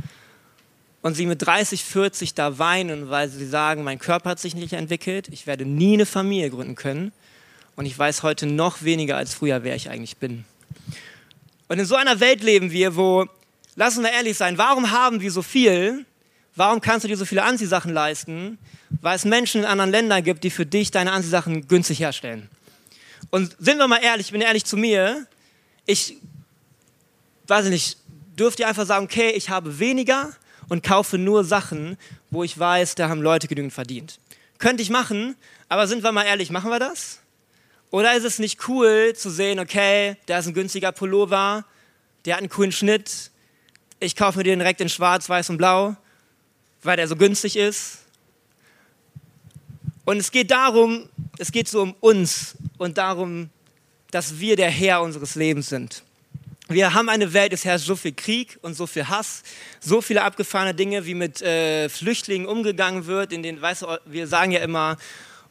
und 1.01 1.15
sie 1.15 1.25
mit 1.25 1.41
30, 1.45 1.83
40 1.83 2.33
da 2.33 2.59
weinen, 2.59 3.09
weil 3.09 3.29
sie 3.29 3.47
sagen, 3.47 3.83
mein 3.83 3.99
Körper 3.99 4.31
hat 4.31 4.39
sich 4.39 4.55
nicht 4.55 4.73
entwickelt, 4.73 5.29
ich 5.31 5.47
werde 5.47 5.65
nie 5.65 5.93
eine 5.93 6.05
Familie 6.05 6.49
gründen 6.49 6.75
können 6.75 7.13
und 7.75 7.85
ich 7.85 7.97
weiß 7.97 8.23
heute 8.23 8.45
noch 8.45 8.83
weniger 8.83 9.15
als 9.15 9.33
früher, 9.33 9.63
wer 9.63 9.75
ich 9.75 9.89
eigentlich 9.89 10.17
bin. 10.17 10.45
Und 11.71 11.79
in 11.79 11.85
so 11.85 11.95
einer 11.95 12.19
Welt 12.19 12.43
leben 12.43 12.71
wir, 12.71 12.97
wo, 12.97 13.25
lassen 13.77 14.03
wir 14.03 14.11
ehrlich 14.11 14.35
sein, 14.35 14.57
warum 14.57 14.91
haben 14.91 15.21
wir 15.21 15.31
so 15.31 15.41
viel? 15.41 16.05
Warum 16.53 16.81
kannst 16.81 17.05
du 17.05 17.07
dir 17.07 17.15
so 17.15 17.23
viele 17.23 17.43
Anziehsachen 17.43 17.93
leisten? 17.93 18.57
Weil 18.99 19.15
es 19.15 19.23
Menschen 19.23 19.61
in 19.61 19.65
anderen 19.65 19.89
Ländern 19.89 20.21
gibt, 20.21 20.43
die 20.43 20.49
für 20.49 20.65
dich 20.65 20.91
deine 20.91 21.13
Anziehsachen 21.13 21.69
günstig 21.69 22.01
herstellen. 22.01 22.49
Und 23.29 23.55
sind 23.57 23.77
wir 23.77 23.87
mal 23.87 24.03
ehrlich, 24.03 24.25
ich 24.25 24.31
bin 24.33 24.41
ehrlich 24.41 24.65
zu 24.65 24.75
mir, 24.75 25.25
ich 25.85 26.17
weiß 27.47 27.67
nicht, 27.67 27.99
dürfte 28.37 28.67
einfach 28.67 28.85
sagen, 28.85 29.05
okay, 29.05 29.29
ich 29.29 29.49
habe 29.49 29.79
weniger, 29.79 30.33
und 30.67 30.83
kaufe 30.83 31.17
nur 31.17 31.45
Sachen, 31.45 31.97
wo 32.31 32.43
ich 32.43 32.59
weiß, 32.59 32.95
da 32.95 33.07
haben 33.07 33.21
Leute 33.21 33.47
genügend 33.47 33.71
verdient. 33.71 34.19
Könnte 34.57 34.83
ich 34.83 34.89
machen, 34.89 35.37
aber 35.69 35.87
sind 35.87 36.03
wir 36.03 36.11
mal 36.11 36.23
ehrlich, 36.23 36.49
machen 36.49 36.69
wir 36.69 36.79
das? 36.79 37.20
Oder 37.91 38.15
ist 38.15 38.23
es 38.23 38.39
nicht 38.39 38.67
cool 38.69 39.13
zu 39.15 39.29
sehen, 39.29 39.59
okay, 39.59 40.15
da 40.25 40.39
ist 40.39 40.47
ein 40.47 40.53
günstiger 40.53 40.93
Pullover, 40.93 41.65
der 42.25 42.35
hat 42.35 42.39
einen 42.39 42.49
coolen 42.49 42.71
Schnitt, 42.71 43.31
ich 43.99 44.15
kaufe 44.15 44.39
mir 44.39 44.43
den 44.45 44.59
direkt 44.59 44.81
in 44.81 44.89
schwarz, 44.89 45.29
weiß 45.29 45.49
und 45.51 45.57
blau, 45.57 45.95
weil 46.81 46.97
der 46.97 47.07
so 47.07 47.15
günstig 47.15 47.57
ist. 47.57 47.99
Und 50.05 50.17
es 50.17 50.31
geht 50.31 50.49
darum, 50.49 51.09
es 51.37 51.51
geht 51.51 51.67
so 51.67 51.81
um 51.81 51.95
uns 51.99 52.55
und 52.77 52.97
darum, 52.97 53.49
dass 54.09 54.39
wir 54.39 54.55
der 54.55 54.69
Herr 54.69 55.01
unseres 55.01 55.35
Lebens 55.35 55.69
sind. 55.69 56.03
Wir 56.67 56.93
haben 56.93 57.09
eine 57.09 57.33
Welt, 57.33 57.51
es 57.51 57.65
herrscht 57.65 57.85
so 57.85 57.97
viel 57.97 58.13
Krieg 58.13 58.57
und 58.61 58.73
so 58.73 58.87
viel 58.87 59.09
Hass, 59.09 59.43
so 59.81 60.01
viele 60.01 60.23
abgefahrene 60.23 60.73
Dinge, 60.73 61.05
wie 61.05 61.13
mit 61.13 61.41
äh, 61.41 61.89
Flüchtlingen 61.89 62.47
umgegangen 62.47 63.05
wird. 63.05 63.33
In 63.33 63.43
den, 63.43 63.61
weißt 63.61 63.81
du, 63.81 63.87
wir 64.05 64.27
sagen 64.27 64.51
ja 64.51 64.61
immer, 64.61 64.97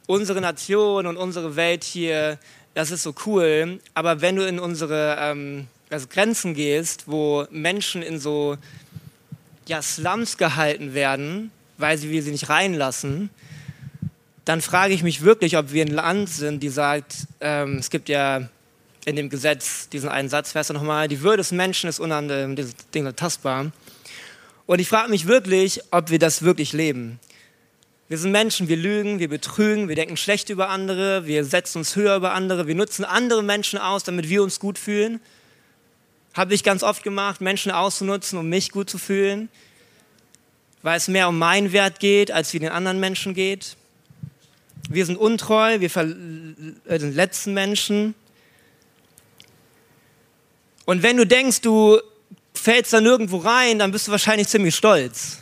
unsere 0.07 0.41
Nation 0.41 1.07
und 1.07 1.17
unsere 1.17 1.55
Welt 1.55 1.83
hier, 1.83 2.37
das 2.73 2.91
ist 2.91 3.03
so 3.03 3.13
cool. 3.25 3.79
Aber 3.93 4.21
wenn 4.21 4.35
du 4.35 4.47
in 4.47 4.59
unsere 4.59 5.17
ähm, 5.19 5.67
also 5.89 6.07
Grenzen 6.07 6.53
gehst, 6.53 7.03
wo 7.07 7.45
Menschen 7.51 8.01
in 8.01 8.19
so 8.19 8.57
ja, 9.67 9.81
Slums 9.81 10.37
gehalten 10.37 10.93
werden, 10.93 11.51
weil 11.77 11.97
sie 11.97 12.09
wir 12.09 12.23
sie 12.23 12.31
nicht 12.31 12.49
reinlassen, 12.49 13.29
dann 14.45 14.61
frage 14.61 14.93
ich 14.93 15.03
mich 15.03 15.21
wirklich, 15.21 15.57
ob 15.57 15.71
wir 15.71 15.85
ein 15.85 15.91
Land 15.91 16.29
sind, 16.29 16.63
die 16.63 16.69
sagt, 16.69 17.27
ähm, 17.41 17.77
es 17.77 17.89
gibt 17.89 18.09
ja 18.09 18.49
in 19.05 19.15
dem 19.15 19.29
Gesetz, 19.29 19.89
diesen 19.89 20.09
einen 20.09 20.29
Satz, 20.29 20.53
weißt 20.53 20.69
du 20.71 20.73
nochmal, 20.73 21.07
die 21.07 21.21
Würde 21.21 21.37
des 21.37 21.51
Menschen 21.51 21.89
ist 21.89 21.99
unantastbar. 21.99 23.71
Und 24.65 24.79
ich 24.79 24.87
frage 24.87 25.09
mich 25.09 25.27
wirklich, 25.27 25.81
ob 25.91 26.09
wir 26.09 26.19
das 26.19 26.43
wirklich 26.43 26.73
leben. 26.73 27.19
Wir 28.11 28.17
sind 28.17 28.33
Menschen, 28.33 28.67
wir 28.67 28.75
lügen, 28.75 29.19
wir 29.19 29.29
betrügen, 29.29 29.87
wir 29.87 29.95
denken 29.95 30.17
schlecht 30.17 30.49
über 30.49 30.67
andere, 30.67 31.27
wir 31.27 31.45
setzen 31.45 31.77
uns 31.77 31.95
höher 31.95 32.17
über 32.17 32.33
andere, 32.33 32.67
wir 32.67 32.75
nutzen 32.75 33.05
andere 33.05 33.41
Menschen 33.41 33.79
aus, 33.79 34.03
damit 34.03 34.27
wir 34.27 34.43
uns 34.43 34.59
gut 34.59 34.77
fühlen. 34.77 35.21
Habe 36.33 36.53
ich 36.53 36.65
ganz 36.65 36.83
oft 36.83 37.03
gemacht, 37.03 37.39
Menschen 37.39 37.71
auszunutzen, 37.71 38.37
um 38.37 38.49
mich 38.49 38.71
gut 38.71 38.89
zu 38.89 38.97
fühlen, 38.97 39.47
weil 40.81 40.97
es 40.97 41.07
mehr 41.07 41.29
um 41.29 41.39
meinen 41.39 41.71
Wert 41.71 42.01
geht, 42.01 42.31
als 42.31 42.53
wie 42.53 42.59
den 42.59 42.67
anderen 42.67 42.99
Menschen 42.99 43.33
geht. 43.33 43.77
Wir 44.89 45.05
sind 45.05 45.15
untreu, 45.15 45.79
wir 45.79 45.89
verletzen 45.89 47.53
Menschen. 47.53 48.13
Und 50.83 51.01
wenn 51.01 51.15
du 51.15 51.25
denkst, 51.25 51.61
du 51.61 52.01
fällst 52.53 52.91
da 52.91 52.99
nirgendwo 52.99 53.37
rein, 53.37 53.79
dann 53.79 53.93
bist 53.93 54.09
du 54.09 54.11
wahrscheinlich 54.11 54.49
ziemlich 54.49 54.75
stolz. 54.75 55.40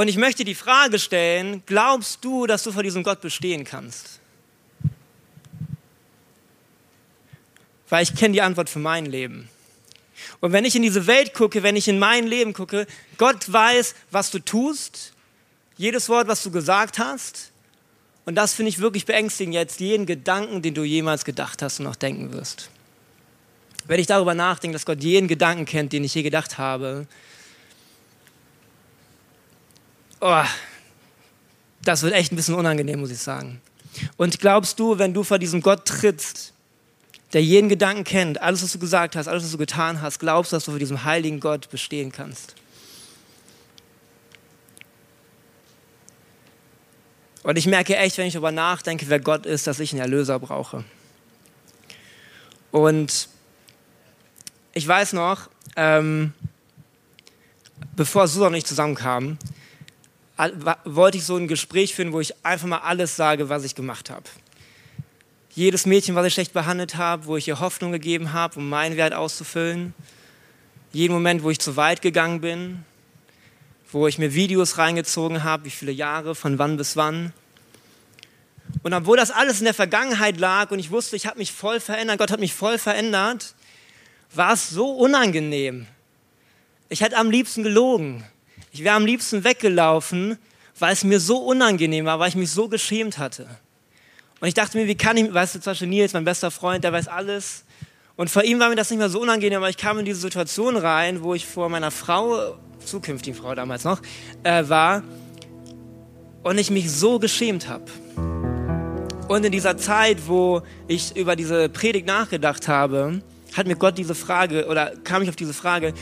Und 0.00 0.08
ich 0.08 0.16
möchte 0.16 0.46
die 0.46 0.54
Frage 0.54 0.98
stellen, 0.98 1.62
glaubst 1.66 2.24
du, 2.24 2.46
dass 2.46 2.62
du 2.62 2.72
vor 2.72 2.82
diesem 2.82 3.02
Gott 3.02 3.20
bestehen 3.20 3.64
kannst? 3.64 4.18
Weil 7.90 8.04
ich 8.04 8.14
kenne 8.14 8.32
die 8.32 8.40
Antwort 8.40 8.70
für 8.70 8.78
mein 8.78 9.04
Leben. 9.04 9.50
Und 10.40 10.52
wenn 10.52 10.64
ich 10.64 10.74
in 10.74 10.80
diese 10.80 11.06
Welt 11.06 11.34
gucke, 11.34 11.62
wenn 11.62 11.76
ich 11.76 11.86
in 11.86 11.98
mein 11.98 12.26
Leben 12.26 12.54
gucke, 12.54 12.86
Gott 13.18 13.52
weiß, 13.52 13.94
was 14.10 14.30
du 14.30 14.38
tust, 14.38 15.12
jedes 15.76 16.08
Wort, 16.08 16.28
was 16.28 16.42
du 16.42 16.50
gesagt 16.50 16.98
hast, 16.98 17.50
und 18.24 18.36
das 18.36 18.54
finde 18.54 18.70
ich 18.70 18.78
wirklich 18.78 19.04
beängstigend 19.04 19.52
jetzt, 19.52 19.80
jeden 19.80 20.06
Gedanken, 20.06 20.62
den 20.62 20.72
du 20.72 20.82
jemals 20.82 21.26
gedacht 21.26 21.60
hast 21.60 21.78
und 21.78 21.84
noch 21.84 21.96
denken 21.96 22.32
wirst. 22.32 22.70
Wenn 23.84 24.00
ich 24.00 24.06
darüber 24.06 24.32
nachdenke, 24.32 24.72
dass 24.72 24.86
Gott 24.86 25.02
jeden 25.02 25.28
Gedanken 25.28 25.66
kennt, 25.66 25.92
den 25.92 26.04
ich 26.04 26.14
je 26.14 26.22
gedacht 26.22 26.56
habe, 26.56 27.06
oh, 30.20 30.44
das 31.82 32.02
wird 32.02 32.14
echt 32.14 32.32
ein 32.32 32.36
bisschen 32.36 32.54
unangenehm, 32.54 33.00
muss 33.00 33.10
ich 33.10 33.18
sagen. 33.18 33.60
Und 34.16 34.38
glaubst 34.38 34.78
du, 34.78 34.98
wenn 34.98 35.14
du 35.14 35.24
vor 35.24 35.38
diesem 35.38 35.62
Gott 35.62 35.84
trittst, 35.86 36.52
der 37.32 37.42
jeden 37.42 37.68
Gedanken 37.68 38.04
kennt, 38.04 38.40
alles, 38.40 38.62
was 38.62 38.72
du 38.72 38.78
gesagt 38.78 39.16
hast, 39.16 39.28
alles, 39.28 39.44
was 39.44 39.52
du 39.52 39.58
getan 39.58 40.02
hast, 40.02 40.18
glaubst 40.18 40.52
du, 40.52 40.56
dass 40.56 40.64
du 40.64 40.72
vor 40.72 40.78
diesem 40.78 41.04
heiligen 41.04 41.40
Gott 41.40 41.70
bestehen 41.70 42.12
kannst? 42.12 42.54
Und 47.42 47.56
ich 47.56 47.66
merke 47.66 47.96
echt, 47.96 48.18
wenn 48.18 48.26
ich 48.26 48.34
darüber 48.34 48.52
nachdenke, 48.52 49.08
wer 49.08 49.20
Gott 49.20 49.46
ist, 49.46 49.66
dass 49.66 49.80
ich 49.80 49.92
einen 49.92 50.00
Erlöser 50.00 50.38
brauche. 50.38 50.84
Und 52.70 53.28
ich 54.74 54.86
weiß 54.86 55.14
noch, 55.14 55.48
ähm, 55.76 56.34
bevor 57.96 58.28
Susan 58.28 58.48
und 58.48 58.58
ich 58.58 58.66
zusammenkamen, 58.66 59.38
wollte 60.84 61.18
ich 61.18 61.24
so 61.24 61.36
ein 61.36 61.48
Gespräch 61.48 61.94
führen, 61.94 62.12
wo 62.12 62.20
ich 62.20 62.34
einfach 62.44 62.66
mal 62.66 62.78
alles 62.78 63.16
sage, 63.16 63.48
was 63.48 63.64
ich 63.64 63.74
gemacht 63.74 64.10
habe. 64.10 64.24
Jedes 65.54 65.86
Mädchen, 65.86 66.14
was 66.14 66.26
ich 66.26 66.34
schlecht 66.34 66.52
behandelt 66.52 66.96
habe, 66.96 67.26
wo 67.26 67.36
ich 67.36 67.48
ihr 67.48 67.60
Hoffnung 67.60 67.92
gegeben 67.92 68.32
habe, 68.32 68.58
um 68.58 68.68
meinen 68.68 68.96
Wert 68.96 69.14
auszufüllen. 69.14 69.94
Jeden 70.92 71.12
Moment, 71.12 71.42
wo 71.42 71.50
ich 71.50 71.58
zu 71.58 71.76
weit 71.76 72.02
gegangen 72.02 72.40
bin, 72.40 72.84
wo 73.92 74.06
ich 74.06 74.18
mir 74.18 74.34
Videos 74.34 74.78
reingezogen 74.78 75.42
habe, 75.44 75.64
wie 75.64 75.70
viele 75.70 75.92
Jahre, 75.92 76.34
von 76.34 76.58
wann 76.58 76.76
bis 76.76 76.96
wann. 76.96 77.32
Und 78.82 78.94
obwohl 78.94 79.16
das 79.16 79.30
alles 79.30 79.58
in 79.58 79.64
der 79.64 79.74
Vergangenheit 79.74 80.38
lag 80.38 80.70
und 80.70 80.78
ich 80.78 80.90
wusste, 80.90 81.16
ich 81.16 81.26
habe 81.26 81.38
mich 81.38 81.52
voll 81.52 81.80
verändert, 81.80 82.18
Gott 82.18 82.30
hat 82.30 82.40
mich 82.40 82.54
voll 82.54 82.78
verändert, 82.78 83.54
war 84.32 84.52
es 84.52 84.70
so 84.70 84.92
unangenehm. 84.92 85.86
Ich 86.88 87.00
hätte 87.00 87.16
am 87.16 87.30
liebsten 87.30 87.62
gelogen. 87.62 88.24
Ich 88.72 88.84
wäre 88.84 88.94
am 88.94 89.04
liebsten 89.04 89.42
weggelaufen, 89.42 90.38
weil 90.78 90.92
es 90.92 91.02
mir 91.02 91.18
so 91.18 91.38
unangenehm 91.38 92.04
war, 92.04 92.18
weil 92.18 92.28
ich 92.28 92.36
mich 92.36 92.50
so 92.50 92.68
geschämt 92.68 93.18
hatte. 93.18 93.46
Und 94.40 94.48
ich 94.48 94.54
dachte 94.54 94.78
mir, 94.78 94.86
wie 94.86 94.94
kann 94.94 95.16
ich, 95.16 95.32
weißt 95.32 95.56
du, 95.56 95.60
zum 95.60 95.72
Beispiel 95.72 95.88
Nils, 95.88 96.12
mein 96.12 96.24
bester 96.24 96.50
Freund, 96.50 96.84
der 96.84 96.92
weiß 96.92 97.08
alles. 97.08 97.64
Und 98.16 98.30
vor 98.30 98.44
ihm 98.44 98.60
war 98.60 98.68
mir 98.68 98.76
das 98.76 98.90
nicht 98.90 98.98
mehr 98.98 99.10
so 99.10 99.20
unangenehm, 99.20 99.58
aber 99.58 99.68
ich 99.68 99.76
kam 99.76 99.98
in 99.98 100.04
diese 100.04 100.20
Situation 100.20 100.76
rein, 100.76 101.22
wo 101.22 101.34
ich 101.34 101.46
vor 101.46 101.68
meiner 101.68 101.90
Frau, 101.90 102.56
zukünftigen 102.84 103.38
Frau 103.38 103.54
damals 103.54 103.84
noch, 103.84 104.00
äh, 104.44 104.68
war 104.68 105.02
und 106.42 106.58
ich 106.58 106.70
mich 106.70 106.90
so 106.90 107.18
geschämt 107.18 107.68
habe. 107.68 107.84
Und 109.28 109.44
in 109.44 109.52
dieser 109.52 109.76
Zeit, 109.76 110.26
wo 110.26 110.62
ich 110.88 111.16
über 111.16 111.36
diese 111.36 111.68
Predigt 111.68 112.06
nachgedacht 112.06 112.68
habe, 112.68 113.20
hat 113.56 113.66
mir 113.66 113.76
Gott 113.76 113.98
diese 113.98 114.14
Frage 114.14 114.66
oder 114.66 114.92
kam 115.04 115.22
ich 115.22 115.28
auf 115.28 115.36
diese 115.36 115.54
Frage, 115.54 115.92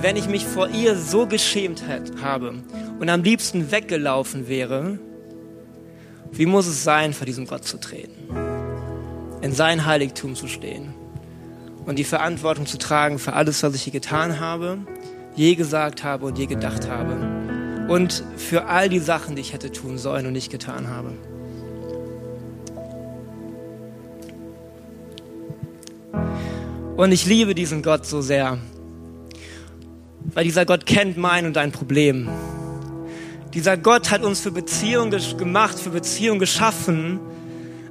wenn 0.00 0.16
ich 0.16 0.28
mich 0.28 0.44
vor 0.44 0.68
ihr 0.68 0.96
so 0.96 1.26
geschämt 1.26 1.82
habe 2.22 2.54
und 3.00 3.08
am 3.08 3.22
liebsten 3.22 3.70
weggelaufen 3.70 4.48
wäre, 4.48 4.98
wie 6.30 6.46
muss 6.46 6.66
es 6.66 6.84
sein, 6.84 7.12
vor 7.12 7.26
diesem 7.26 7.46
Gott 7.46 7.64
zu 7.64 7.78
treten, 7.78 8.28
in 9.40 9.52
sein 9.52 9.86
Heiligtum 9.86 10.34
zu 10.34 10.46
stehen 10.46 10.94
und 11.84 11.98
die 11.98 12.04
Verantwortung 12.04 12.66
zu 12.66 12.78
tragen 12.78 13.18
für 13.18 13.32
alles, 13.32 13.62
was 13.62 13.74
ich 13.74 13.86
je 13.86 13.92
getan 13.92 14.38
habe, 14.38 14.78
je 15.34 15.54
gesagt 15.56 16.04
habe 16.04 16.26
und 16.26 16.38
je 16.38 16.46
gedacht 16.46 16.88
habe 16.88 17.16
und 17.88 18.22
für 18.36 18.66
all 18.66 18.88
die 18.88 19.00
Sachen, 19.00 19.34
die 19.34 19.40
ich 19.40 19.52
hätte 19.52 19.72
tun 19.72 19.98
sollen 19.98 20.26
und 20.26 20.32
nicht 20.32 20.50
getan 20.50 20.88
habe. 20.88 21.12
Und 26.96 27.12
ich 27.12 27.26
liebe 27.26 27.54
diesen 27.54 27.82
Gott 27.82 28.06
so 28.06 28.20
sehr, 28.20 28.58
weil 30.34 30.44
dieser 30.44 30.64
Gott 30.64 30.86
kennt 30.86 31.16
mein 31.16 31.46
und 31.46 31.54
dein 31.54 31.72
Problem. 31.72 32.28
Dieser 33.54 33.76
Gott 33.76 34.10
hat 34.10 34.22
uns 34.22 34.40
für 34.40 34.50
Beziehung 34.50 35.10
gemacht, 35.10 35.78
für 35.78 35.90
Beziehung 35.90 36.38
geschaffen, 36.38 37.18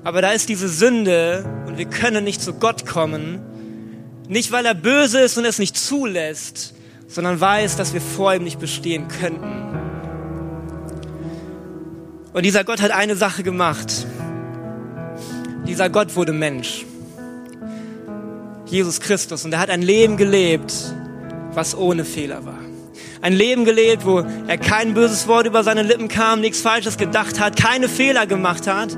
aber 0.04 0.22
da 0.22 0.32
ist 0.32 0.50
diese 0.50 0.70
Sünde 0.70 1.46
und 1.68 1.78
wir 1.78 1.86
können 1.86 2.24
nicht 2.24 2.42
zu 2.42 2.54
Gott 2.54 2.86
kommen, 2.86 3.40
nicht 4.28 4.52
weil 4.52 4.66
er 4.66 4.76
böse 4.76 5.20
ist 5.20 5.38
und 5.38 5.46
es 5.46 5.60
nicht 5.60 5.78
zulässt, 5.78 6.74
sondern 7.08 7.40
weiß, 7.40 7.76
dass 7.76 7.94
wir 7.94 8.02
vor 8.02 8.34
ihm 8.34 8.44
nicht 8.44 8.60
bestehen 8.60 9.08
könnten. 9.08 9.68
Und 12.34 12.46
dieser 12.46 12.64
Gott 12.64 12.82
hat 12.82 12.92
eine 12.92 13.16
Sache 13.16 13.42
gemacht. 13.42 14.06
Dieser 15.66 15.90
Gott 15.90 16.16
wurde 16.16 16.34
Mensch. 16.34 16.86
Jesus 18.68 19.00
Christus. 19.00 19.44
Und 19.44 19.54
er 19.54 19.60
hat 19.60 19.70
ein 19.70 19.82
Leben 19.82 20.18
gelebt, 20.18 20.74
was 21.58 21.76
ohne 21.76 22.06
Fehler 22.06 22.46
war. 22.46 22.60
Ein 23.20 23.34
Leben 23.34 23.66
gelebt, 23.66 24.06
wo 24.06 24.24
er 24.48 24.58
kein 24.58 24.94
böses 24.94 25.28
Wort 25.28 25.48
über 25.48 25.64
seine 25.64 25.82
Lippen 25.82 26.08
kam, 26.08 26.40
nichts 26.40 26.62
Falsches 26.62 26.98
gedacht 26.98 27.40
hat, 27.40 27.58
keine 27.58 27.90
Fehler 27.90 28.28
gemacht 28.28 28.68
hat. 28.68 28.96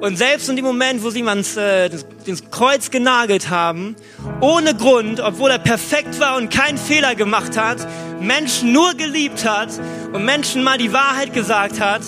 Und 0.00 0.16
selbst 0.16 0.48
in 0.48 0.56
dem 0.56 0.64
Moment, 0.64 1.04
wo 1.04 1.10
sie 1.10 1.22
ans 1.22 1.56
äh, 1.56 1.90
ins 2.24 2.50
Kreuz 2.50 2.90
genagelt 2.90 3.50
haben, 3.50 3.94
ohne 4.40 4.74
Grund, 4.74 5.20
obwohl 5.20 5.50
er 5.50 5.58
perfekt 5.58 6.18
war 6.18 6.36
und 6.38 6.50
keinen 6.50 6.78
Fehler 6.78 7.14
gemacht 7.14 7.56
hat, 7.56 7.86
Menschen 8.20 8.72
nur 8.72 8.94
geliebt 8.94 9.44
hat 9.44 9.68
und 10.12 10.24
Menschen 10.24 10.64
mal 10.64 10.78
die 10.78 10.92
Wahrheit 10.92 11.32
gesagt 11.32 11.78
hat, 11.78 12.02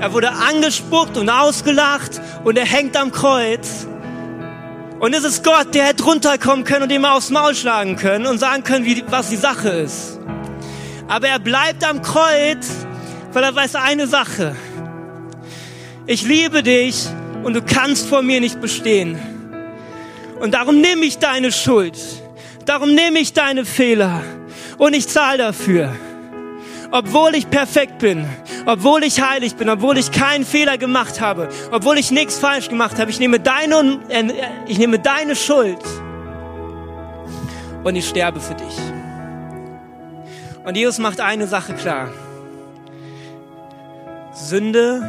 er 0.00 0.12
wurde 0.12 0.30
angespuckt 0.30 1.16
und 1.16 1.30
ausgelacht 1.30 2.20
und 2.44 2.58
er 2.58 2.66
hängt 2.66 2.96
am 2.96 3.12
Kreuz. 3.12 3.87
Und 5.00 5.14
es 5.14 5.24
ist 5.24 5.44
Gott, 5.44 5.74
der 5.74 5.86
hätte 5.86 6.04
runterkommen 6.04 6.64
können 6.64 6.84
und 6.84 6.92
ihm 6.92 7.04
aufs 7.04 7.30
Maul 7.30 7.54
schlagen 7.54 7.96
können 7.96 8.26
und 8.26 8.38
sagen 8.38 8.64
können, 8.64 8.84
wie, 8.84 9.04
was 9.08 9.28
die 9.28 9.36
Sache 9.36 9.68
ist. 9.68 10.18
Aber 11.06 11.28
er 11.28 11.38
bleibt 11.38 11.88
am 11.88 12.02
Kreuz, 12.02 12.68
weil 13.32 13.44
er 13.44 13.54
weiß 13.54 13.76
eine 13.76 14.06
Sache. 14.06 14.56
Ich 16.06 16.22
liebe 16.22 16.62
dich 16.62 17.06
und 17.44 17.54
du 17.54 17.62
kannst 17.62 18.08
vor 18.08 18.22
mir 18.22 18.40
nicht 18.40 18.60
bestehen. 18.60 19.18
Und 20.40 20.54
darum 20.54 20.80
nehme 20.80 21.04
ich 21.04 21.18
deine 21.18 21.52
Schuld. 21.52 21.96
Darum 22.64 22.94
nehme 22.94 23.18
ich 23.20 23.32
deine 23.32 23.64
Fehler. 23.64 24.22
Und 24.78 24.94
ich 24.94 25.08
zahle 25.08 25.38
dafür 25.38 25.92
obwohl 26.90 27.34
ich 27.34 27.50
perfekt 27.50 27.98
bin, 27.98 28.26
obwohl 28.66 29.04
ich 29.04 29.20
heilig 29.20 29.56
bin, 29.56 29.68
obwohl 29.68 29.98
ich 29.98 30.12
keinen 30.12 30.44
Fehler 30.44 30.78
gemacht 30.78 31.20
habe, 31.20 31.48
obwohl 31.70 31.98
ich 31.98 32.10
nichts 32.10 32.38
falsch 32.38 32.68
gemacht 32.68 32.98
habe. 32.98 33.10
Ich 33.10 33.18
nehme 33.20 33.40
deine, 33.40 34.00
äh, 34.08 34.24
ich 34.66 34.78
nehme 34.78 34.98
deine 34.98 35.36
Schuld 35.36 35.82
und 37.84 37.96
ich 37.96 38.08
sterbe 38.08 38.40
für 38.40 38.54
dich. 38.54 38.76
Und 40.64 40.76
Jesus 40.76 40.98
macht 40.98 41.20
eine 41.20 41.46
Sache 41.46 41.74
klar. 41.74 42.10
Sünde 44.34 45.02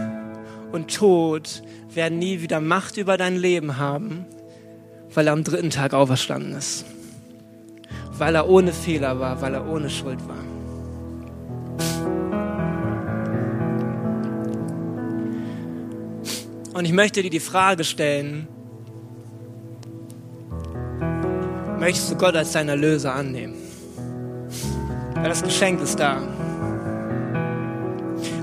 und 0.72 0.94
Tod 0.94 1.62
werden 1.94 2.20
nie 2.20 2.41
wieder 2.41 2.62
Macht 2.62 2.98
über 2.98 3.18
dein 3.18 3.36
Leben 3.36 3.77
haben, 3.77 4.25
weil 5.13 5.27
er 5.27 5.34
am 5.34 5.44
dritten 5.44 5.70
Tag 5.70 5.94
auferstanden 5.94 6.53
ist. 6.53 6.86
Weil 8.18 8.36
er 8.36 8.50
ohne 8.50 8.74
Fehler 8.74 9.20
war, 9.20 9.41
weil 9.41 9.53
er 9.53 9.68
ohne 9.68 9.89
Schuld 9.89 10.27
war. 10.27 10.58
Und 16.73 16.85
ich 16.85 16.91
möchte 16.91 17.21
dir 17.23 17.29
die 17.29 17.39
Frage 17.39 17.83
stellen, 17.83 18.47
möchtest 21.79 22.11
du 22.11 22.15
Gott 22.15 22.35
als 22.35 22.51
deinen 22.51 22.69
Erlöser 22.69 23.13
annehmen? 23.15 23.55
Weil 25.15 25.29
das 25.29 25.43
Geschenk 25.43 25.81
ist 25.81 25.99
da. 25.99 26.21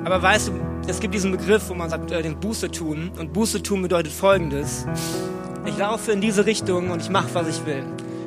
Aber 0.05 0.23
weißt 0.23 0.49
du, 0.49 0.53
es 0.89 1.01
gibt 1.01 1.15
diesen 1.15 1.33
Begriff, 1.33 1.69
wo 1.69 1.75
man 1.75 1.91
sagt, 1.91 2.11
äh, 2.11 2.23
den 2.23 2.39
Buße 2.39 2.71
tun. 2.71 3.11
Und 3.19 3.33
Buße 3.33 3.63
tun 3.63 3.83
bedeutet 3.83 4.13
folgendes. 4.13 4.87
Ich 5.65 5.77
laufe 5.79 6.13
in 6.13 6.21
diese 6.21 6.47
Richtung 6.47 6.91
und 6.91 7.03
ich 7.03 7.11
mache, 7.11 7.29
was 7.35 7.49
ich 7.49 7.67
will. 7.67 7.83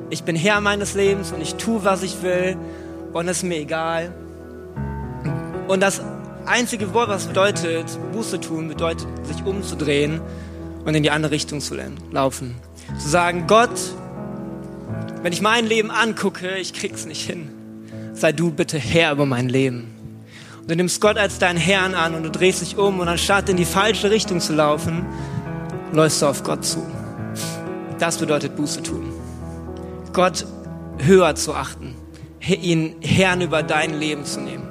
Ich 0.09 0.23
bin 0.23 0.35
Herr 0.35 0.59
meines 0.59 0.93
Lebens 0.93 1.31
und 1.31 1.41
ich 1.41 1.55
tue, 1.55 1.83
was 1.85 2.03
ich 2.03 2.21
will. 2.21 2.57
Und 3.13 3.27
es 3.27 3.37
ist 3.37 3.43
mir 3.43 3.59
egal. 3.59 4.13
Und 5.67 5.81
das 5.81 6.01
einzige 6.49 6.93
Wort, 6.93 7.09
was 7.09 7.27
bedeutet, 7.27 7.85
Buße 8.11 8.39
tun, 8.39 8.67
bedeutet, 8.67 9.07
sich 9.23 9.43
umzudrehen 9.45 10.19
und 10.83 10.95
in 10.95 11.03
die 11.03 11.11
andere 11.11 11.31
Richtung 11.31 11.61
zu 11.61 11.75
laufen. 12.11 12.55
Zu 12.97 13.07
sagen, 13.07 13.45
Gott, 13.47 13.69
wenn 15.21 15.31
ich 15.31 15.41
mein 15.41 15.65
Leben 15.65 15.91
angucke, 15.91 16.57
ich 16.57 16.73
krieg's 16.73 17.05
nicht 17.05 17.25
hin. 17.25 17.49
Sei 18.13 18.31
du 18.31 18.51
bitte 18.51 18.77
Herr 18.77 19.11
über 19.11 19.25
mein 19.25 19.47
Leben. 19.47 19.95
Und 20.61 20.71
du 20.71 20.75
nimmst 20.75 20.99
Gott 21.01 21.17
als 21.17 21.39
deinen 21.39 21.57
Herrn 21.57 21.93
an 21.93 22.15
und 22.15 22.23
du 22.23 22.31
drehst 22.31 22.61
dich 22.61 22.77
um 22.77 22.99
und 22.99 23.07
anstatt 23.07 23.47
in 23.49 23.57
die 23.57 23.65
falsche 23.65 24.11
Richtung 24.11 24.39
zu 24.39 24.53
laufen, 24.53 25.05
läufst 25.93 26.21
du 26.21 26.25
auf 26.25 26.43
Gott 26.43 26.65
zu. 26.65 26.85
Das 27.99 28.17
bedeutet 28.17 28.55
Buße 28.55 28.83
tun. 28.83 29.11
Gott 30.13 30.45
höher 30.97 31.35
zu 31.35 31.53
achten, 31.53 31.95
ihn 32.39 32.95
Herrn 33.01 33.41
über 33.41 33.63
dein 33.63 33.99
Leben 33.99 34.25
zu 34.25 34.41
nehmen. 34.41 34.68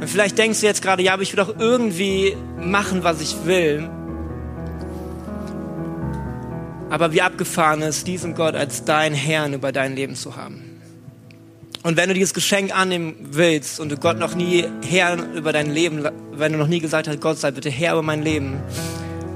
Und 0.00 0.08
vielleicht 0.08 0.38
denkst 0.38 0.60
du 0.60 0.66
jetzt 0.66 0.82
gerade, 0.82 1.02
ja, 1.02 1.12
aber 1.12 1.22
ich 1.22 1.32
will 1.36 1.44
doch 1.44 1.58
irgendwie 1.58 2.36
machen, 2.58 3.04
was 3.04 3.20
ich 3.20 3.44
will. 3.44 3.88
Aber 6.88 7.12
wie 7.12 7.22
abgefahren 7.22 7.82
ist, 7.82 8.06
diesen 8.06 8.34
Gott 8.34 8.54
als 8.54 8.84
dein 8.84 9.12
Herrn 9.14 9.52
über 9.52 9.72
dein 9.72 9.94
Leben 9.94 10.16
zu 10.16 10.36
haben. 10.36 10.70
Und 11.82 11.96
wenn 11.96 12.08
du 12.08 12.14
dieses 12.14 12.34
Geschenk 12.34 12.76
annehmen 12.76 13.14
willst 13.30 13.80
und 13.80 13.90
du 13.90 13.96
Gott 13.96 14.18
noch 14.18 14.34
nie 14.34 14.64
Herr 14.86 15.16
über 15.34 15.52
dein 15.52 15.70
Leben, 15.70 16.06
wenn 16.32 16.52
du 16.52 16.58
noch 16.58 16.66
nie 16.66 16.80
gesagt 16.80 17.08
hast, 17.08 17.20
Gott 17.20 17.38
sei 17.38 17.50
bitte 17.52 17.70
Herr 17.70 17.92
über 17.92 18.02
mein 18.02 18.22
Leben, 18.22 18.60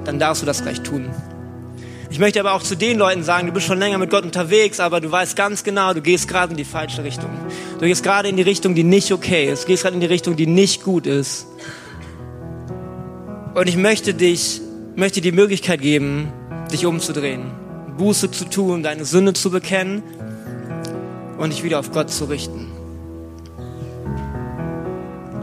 dann 0.05 0.19
darfst 0.19 0.43
du 0.43 0.47
das 0.47 0.63
gleich 0.63 0.81
tun. 0.81 1.11
Ich 2.15 2.21
möchte 2.21 2.39
aber 2.39 2.53
auch 2.53 2.63
zu 2.63 2.77
den 2.77 2.97
Leuten 2.97 3.25
sagen, 3.25 3.49
du 3.49 3.53
bist 3.53 3.67
schon 3.67 3.81
länger 3.81 3.99
mit 3.99 4.09
Gott 4.09 4.23
unterwegs, 4.23 4.79
aber 4.79 5.01
du 5.01 5.11
weißt 5.11 5.35
ganz 5.35 5.65
genau, 5.65 5.95
du 5.95 6.01
gehst 6.01 6.29
gerade 6.29 6.53
in 6.53 6.57
die 6.57 6.65
falsche 6.65 7.03
Richtung. 7.03 7.29
Du 7.81 7.87
gehst 7.87 8.05
gerade 8.05 8.29
in 8.29 8.37
die 8.37 8.45
Richtung, 8.45 8.77
die 8.77 8.85
nicht 8.85 9.11
okay 9.11 9.51
ist. 9.51 9.65
Du 9.65 9.67
gehst 9.67 9.83
gerade 9.83 9.97
in 9.97 10.01
die 10.01 10.07
Richtung, 10.07 10.37
die 10.37 10.47
nicht 10.47 10.85
gut 10.85 11.09
ist. 11.09 11.49
Und 13.57 13.69
ich 13.69 13.77
möchte 13.77 14.15
dich, 14.15 14.61
möchte 14.95 15.21
die 15.23 15.33
Möglichkeit 15.33 15.81
geben, 15.81 16.33
dich 16.71 16.87
umzudrehen, 16.87 17.51
Buße 17.99 18.31
zu 18.31 18.45
tun, 18.45 18.85
deine 18.85 19.05
Sünde 19.05 19.33
zu 19.33 19.51
bekennen 19.51 20.05
und 21.37 21.53
dich 21.53 21.65
wieder 21.65 21.81
auf 21.81 21.91
Gott 21.91 22.13
zu 22.13 22.27
richten. 22.27 22.71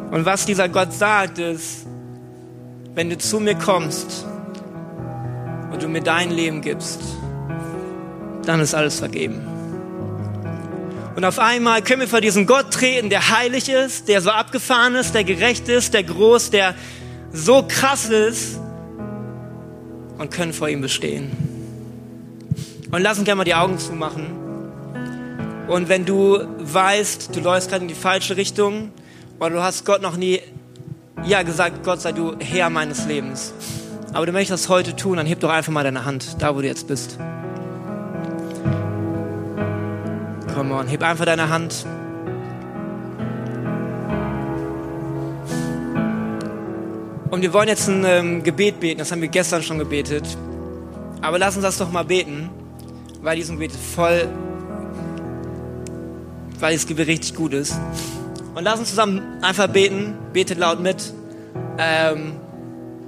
Und 0.09 0.23
was 0.23 0.45
dieser 0.45 0.69
Gott 0.69 0.93
sagt, 0.93 1.37
ist, 1.37 1.85
wenn 2.95 3.09
du 3.09 3.17
zu 3.17 3.41
mir 3.41 3.55
kommst 3.55 4.25
und 5.71 5.81
du 5.81 5.87
mir 5.87 6.01
dein 6.01 6.31
Leben 6.31 6.61
gibst, 6.61 7.01
dann 8.45 8.59
ist 8.59 8.73
alles 8.73 8.99
vergeben. 8.99 9.41
Und 11.15 11.25
auf 11.25 11.39
einmal 11.39 11.81
können 11.81 12.01
wir 12.01 12.07
vor 12.07 12.21
diesen 12.21 12.45
Gott 12.45 12.71
treten, 12.71 13.09
der 13.09 13.29
heilig 13.29 13.69
ist, 13.69 14.07
der 14.07 14.21
so 14.21 14.29
abgefahren 14.29 14.95
ist, 14.95 15.13
der 15.13 15.23
gerecht 15.23 15.67
ist, 15.67 15.93
der 15.93 16.03
groß, 16.03 16.49
der 16.51 16.73
so 17.33 17.65
krass 17.67 18.05
ist 18.05 18.59
und 20.17 20.31
können 20.31 20.53
vor 20.53 20.69
ihm 20.69 20.81
bestehen. 20.81 21.31
Und 22.91 23.01
lass 23.01 23.17
uns 23.17 23.25
gerne 23.25 23.37
mal 23.37 23.43
die 23.43 23.55
Augen 23.55 23.77
zumachen. 23.77 24.27
Und 25.67 25.89
wenn 25.89 26.05
du 26.05 26.39
weißt, 26.59 27.35
du 27.35 27.39
läufst 27.39 27.69
gerade 27.69 27.83
in 27.83 27.87
die 27.87 27.95
falsche 27.95 28.35
Richtung 28.35 28.91
oder 29.39 29.51
du 29.51 29.61
hast 29.61 29.85
Gott 29.85 30.01
noch 30.01 30.17
nie 30.17 30.41
ja 31.25 31.43
gesagt, 31.43 31.83
Gott 31.83 32.01
sei 32.01 32.11
du 32.11 32.35
Herr 32.39 32.69
meines 32.69 33.05
Lebens. 33.05 33.53
Aber 34.13 34.25
du 34.25 34.33
möchtest 34.33 34.65
das 34.65 34.69
heute 34.69 34.95
tun, 34.95 35.17
dann 35.17 35.25
heb 35.25 35.39
doch 35.39 35.49
einfach 35.49 35.71
mal 35.71 35.83
deine 35.83 36.03
Hand, 36.03 36.41
da 36.41 36.53
wo 36.55 36.61
du 36.61 36.67
jetzt 36.67 36.87
bist. 36.87 37.17
Come 40.53 40.73
on, 40.73 40.87
heb 40.87 41.01
einfach 41.01 41.25
deine 41.25 41.49
Hand. 41.49 41.85
Und 47.29 47.41
wir 47.41 47.53
wollen 47.53 47.69
jetzt 47.69 47.87
ein 47.87 48.03
ähm, 48.03 48.43
Gebet 48.43 48.81
beten, 48.81 48.99
das 48.99 49.13
haben 49.13 49.21
wir 49.21 49.29
gestern 49.29 49.63
schon 49.63 49.79
gebetet. 49.79 50.37
Aber 51.21 51.39
lass 51.39 51.55
uns 51.55 51.63
das 51.63 51.77
doch 51.77 51.89
mal 51.89 52.03
beten, 52.03 52.49
weil 53.21 53.37
diesem 53.37 53.57
Gebet 53.57 53.71
voll, 53.71 54.27
weil 56.59 56.73
das 56.73 56.85
Gebet 56.85 57.07
richtig 57.07 57.33
gut 57.35 57.53
ist. 57.53 57.79
Und 58.55 58.65
lass 58.65 58.77
uns 58.77 58.89
zusammen 58.89 59.21
einfach 59.41 59.67
beten, 59.67 60.15
betet 60.33 60.57
laut 60.57 60.81
mit. 60.81 61.13
Ähm, 61.77 62.33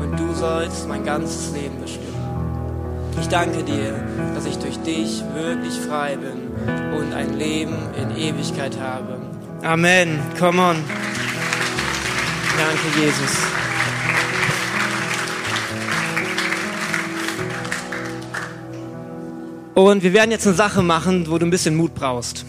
und 0.00 0.18
du 0.18 0.34
sollst 0.34 0.88
mein 0.88 1.04
ganzes 1.04 1.52
Leben 1.52 1.80
bestimmen. 1.80 2.06
Ich 3.20 3.28
danke 3.28 3.62
dir, 3.62 3.94
dass 4.34 4.44
ich 4.46 4.58
durch 4.58 4.76
dich 4.78 5.22
wirklich 5.34 5.74
frei 5.74 6.16
bin 6.16 6.98
und 6.98 7.12
ein 7.14 7.38
Leben 7.38 7.76
in 7.98 8.16
Ewigkeit 8.16 8.78
habe. 8.78 9.18
Amen. 9.62 10.20
Come 10.38 10.60
on. 10.60 10.76
Danke, 12.56 13.00
Jesus. 13.00 13.36
Und 19.74 20.02
wir 20.02 20.12
werden 20.14 20.30
jetzt 20.30 20.46
eine 20.46 20.56
Sache 20.56 20.82
machen, 20.82 21.26
wo 21.28 21.36
du 21.36 21.44
ein 21.44 21.50
bisschen 21.50 21.76
Mut 21.76 21.94
brauchst. 21.94 22.46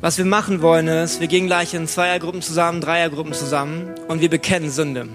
Was 0.00 0.18
wir 0.18 0.24
machen 0.24 0.60
wollen 0.60 0.88
ist, 0.88 1.20
wir 1.20 1.28
gehen 1.28 1.46
gleich 1.46 1.72
in 1.72 1.86
Zweiergruppen 1.86 2.42
zusammen, 2.42 2.80
Dreiergruppen 2.80 3.32
zusammen 3.32 3.94
und 4.08 4.20
wir 4.20 4.28
bekennen 4.28 4.70
Sünde. 4.70 5.08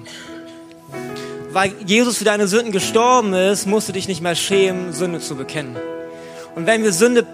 Weil 1.52 1.74
Jesus 1.86 2.18
für 2.18 2.26
deine 2.26 2.48
Sünden 2.48 2.72
gestorben 2.72 3.34
ist, 3.34 3.66
musst 3.66 3.90
du 3.90 3.94
dich 3.94 4.08
nicht 4.08 4.22
mehr 4.22 4.36
schämen, 4.36 4.94
Sünde 4.94 5.20
zu 5.20 5.36
bekennen. 5.36 5.76
Und 6.56 6.68
wenn 6.68 6.84
wir 6.84 6.94
Sünde 6.94 7.26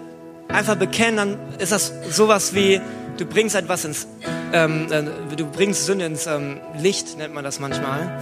einfach 0.48 0.76
bekennen, 0.76 1.16
dann 1.16 1.38
ist 1.58 1.72
das 1.72 1.92
sowas 2.10 2.54
wie, 2.54 2.80
du 3.18 3.26
bringst 3.26 3.54
etwas 3.54 3.84
ins, 3.84 4.06
ähm, 4.52 4.86
äh, 4.90 5.36
du 5.36 5.46
bringst 5.46 5.84
Sünde 5.84 6.06
ins 6.06 6.26
ähm, 6.26 6.60
Licht, 6.78 7.18
nennt 7.18 7.34
man 7.34 7.44
das 7.44 7.60
manchmal, 7.60 8.18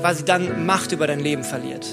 weil 0.00 0.14
sie 0.14 0.24
dann 0.24 0.64
Macht 0.64 0.92
über 0.92 1.06
dein 1.06 1.20
Leben 1.20 1.44
verliert. 1.44 1.86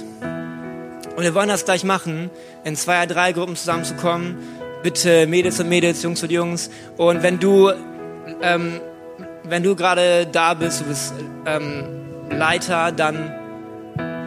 Und 1.17 1.23
wir 1.23 1.33
wollen 1.33 1.49
das 1.49 1.65
gleich 1.65 1.83
machen, 1.83 2.29
in 2.63 2.75
zwei, 2.75 3.05
drei 3.07 3.33
Gruppen 3.33 3.55
zusammenzukommen. 3.55 4.37
Bitte 4.83 5.25
Mädels 5.25 5.59
und 5.59 5.67
Mädels, 5.67 6.03
Jungs 6.03 6.21
und 6.21 6.31
Jungs. 6.31 6.69
Und 6.95 7.23
wenn 7.23 7.39
du, 7.39 7.71
ähm, 8.41 8.79
wenn 9.43 9.63
du 9.63 9.75
gerade 9.75 10.27
da 10.31 10.53
bist, 10.53 10.81
du 10.81 10.85
bist 10.85 11.13
ähm, 11.47 11.96
Leiter, 12.29 12.91
dann 12.91 13.33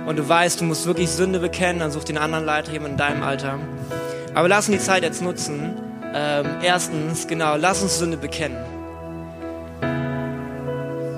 und 0.07 0.19
du 0.19 0.29
weißt, 0.29 0.61
du 0.61 0.65
musst 0.65 0.87
wirklich 0.87 1.11
Sünde 1.11 1.39
bekennen, 1.39 1.81
dann 1.81 1.91
such 1.91 2.05
den 2.05 2.19
anderen 2.19 2.45
Leiter, 2.45 2.73
jemand 2.73 2.93
in 2.93 2.97
deinem 2.97 3.23
Alter. 3.23 3.59
Aber 4.35 4.49
lass 4.49 4.69
uns 4.69 4.79
die 4.79 4.83
Zeit 4.83 5.03
jetzt 5.03 5.23
nutzen. 5.23 5.75
Ähm, 6.13 6.47
erstens, 6.63 7.29
genau, 7.29 7.57
lass 7.57 7.83
uns 7.83 7.99
Sünde 7.99 8.17
bekennen. 8.17 8.57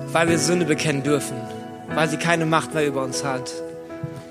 Weil 0.08 0.28
wir 0.28 0.38
Sünde 0.38 0.66
bekennen 0.66 1.02
dürfen. 1.02 1.36
Weil 1.94 2.08
sie 2.08 2.18
keine 2.18 2.44
Macht 2.44 2.74
mehr 2.74 2.86
über 2.86 3.02
uns 3.02 3.24
hat 3.24 3.50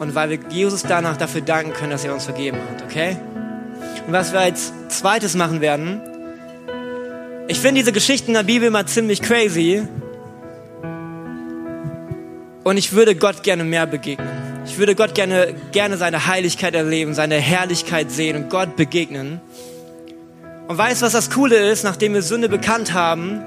und 0.02 0.16
weil 0.16 0.32
wir 0.32 0.40
Jesus 0.50 0.82
danach 0.82 1.16
dafür 1.16 1.42
danken 1.42 1.74
können, 1.74 1.92
dass 1.92 2.04
er 2.04 2.12
uns 2.12 2.26
vergeben 2.26 2.58
hat, 2.58 2.84
okay? 2.84 3.18
Und 4.08 4.14
was 4.14 4.34
wir 4.34 4.40
als 4.40 4.74
zweites 4.90 5.36
machen 5.36 5.62
werden, 5.62 6.02
ich 7.48 7.60
finde 7.60 7.82
diese 7.82 7.92
Geschichten 7.92 8.30
in 8.30 8.34
der 8.34 8.44
Bibel 8.44 8.72
mal 8.72 8.88
ziemlich 8.88 9.22
crazy 9.22 9.84
und 12.64 12.78
ich 12.78 12.94
würde 12.94 13.16
Gott 13.16 13.44
gerne 13.44 13.64
mehr 13.64 13.86
begegnen. 13.86 14.30
Ich 14.66 14.78
würde 14.78 14.96
Gott 14.96 15.16
gerne, 15.16 15.56
gerne 15.72 15.98
seine 15.98 16.28
Heiligkeit 16.28 16.76
erleben, 16.76 17.14
seine 17.14 17.36
Herrlichkeit 17.36 18.12
sehen 18.12 18.36
und 18.36 18.50
Gott 18.50 18.76
begegnen. 18.76 19.42
Und 20.68 20.78
weißt 20.78 21.02
was 21.02 21.14
das 21.14 21.30
Coole 21.30 21.58
ist? 21.72 21.84
Nachdem 21.84 22.14
wir 22.14 22.22
Sünde 22.22 22.48
bekannt 22.48 22.94
haben, 22.94 23.42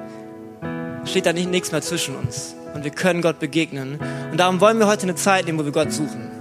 steht 1.07 1.27
da 1.27 1.33
nicht, 1.33 1.50
nichts 1.50 1.72
mehr 1.72 1.83
zwischen 1.83 2.16
uns. 2.16 2.55
Und 2.74 2.85
wir 2.85 2.90
können 2.90 3.22
Gott 3.22 3.38
begegnen. 3.38 4.00
Und 4.31 4.38
darum 4.38 4.61
wollen 4.61 4.79
wir 4.79 4.88
heute 4.88 5.05
eine 5.05 5.14
Zeit 5.14 5.46
nehmen, 5.46 5.59
wo 5.59 5.64
wir 5.64 5.72
Gott 5.72 5.92
suchen 5.92 6.35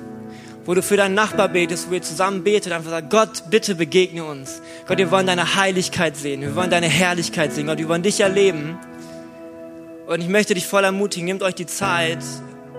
wo 0.65 0.73
du 0.73 0.81
für 0.81 0.97
deinen 0.97 1.15
Nachbar 1.15 1.49
betest, 1.49 1.89
wo 1.89 1.93
ihr 1.93 2.01
zusammen 2.01 2.43
betet, 2.43 2.71
einfach 2.71 2.89
sagt, 2.89 3.09
Gott, 3.09 3.43
bitte 3.49 3.75
begegne 3.75 4.23
uns. 4.23 4.62
Gott, 4.88 4.97
wir 4.97 5.12
wollen 5.12 5.27
deine 5.27 5.55
Heiligkeit 5.55 6.15
sehen, 6.15 6.41
wir 6.41 6.55
wollen 6.55 6.69
deine 6.69 6.88
Herrlichkeit 6.88 7.53
sehen, 7.53 7.67
Gott, 7.67 7.79
wir 7.79 7.89
wollen 7.89 8.03
dich 8.03 8.21
erleben. 8.21 8.77
Und 10.07 10.21
ich 10.21 10.29
möchte 10.29 10.53
dich 10.53 10.65
voll 10.65 10.83
ermutigen, 10.83 11.25
nehmt 11.25 11.43
euch 11.43 11.55
die 11.55 11.65
Zeit, 11.65 12.19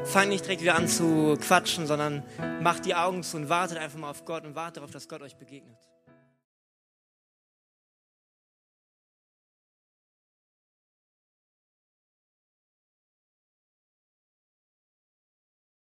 fangt 0.04 0.28
nicht 0.28 0.44
direkt 0.44 0.62
wieder 0.62 0.74
an 0.74 0.88
zu 0.88 1.36
quatschen, 1.40 1.86
sondern 1.86 2.22
macht 2.60 2.84
die 2.84 2.94
Augen 2.94 3.22
zu 3.22 3.36
und 3.36 3.48
wartet 3.48 3.78
einfach 3.78 3.98
mal 3.98 4.10
auf 4.10 4.24
Gott 4.24 4.44
und 4.44 4.54
wartet 4.54 4.78
darauf, 4.78 4.90
dass 4.90 5.08
Gott 5.08 5.22
euch 5.22 5.36
begegnet. 5.36 5.78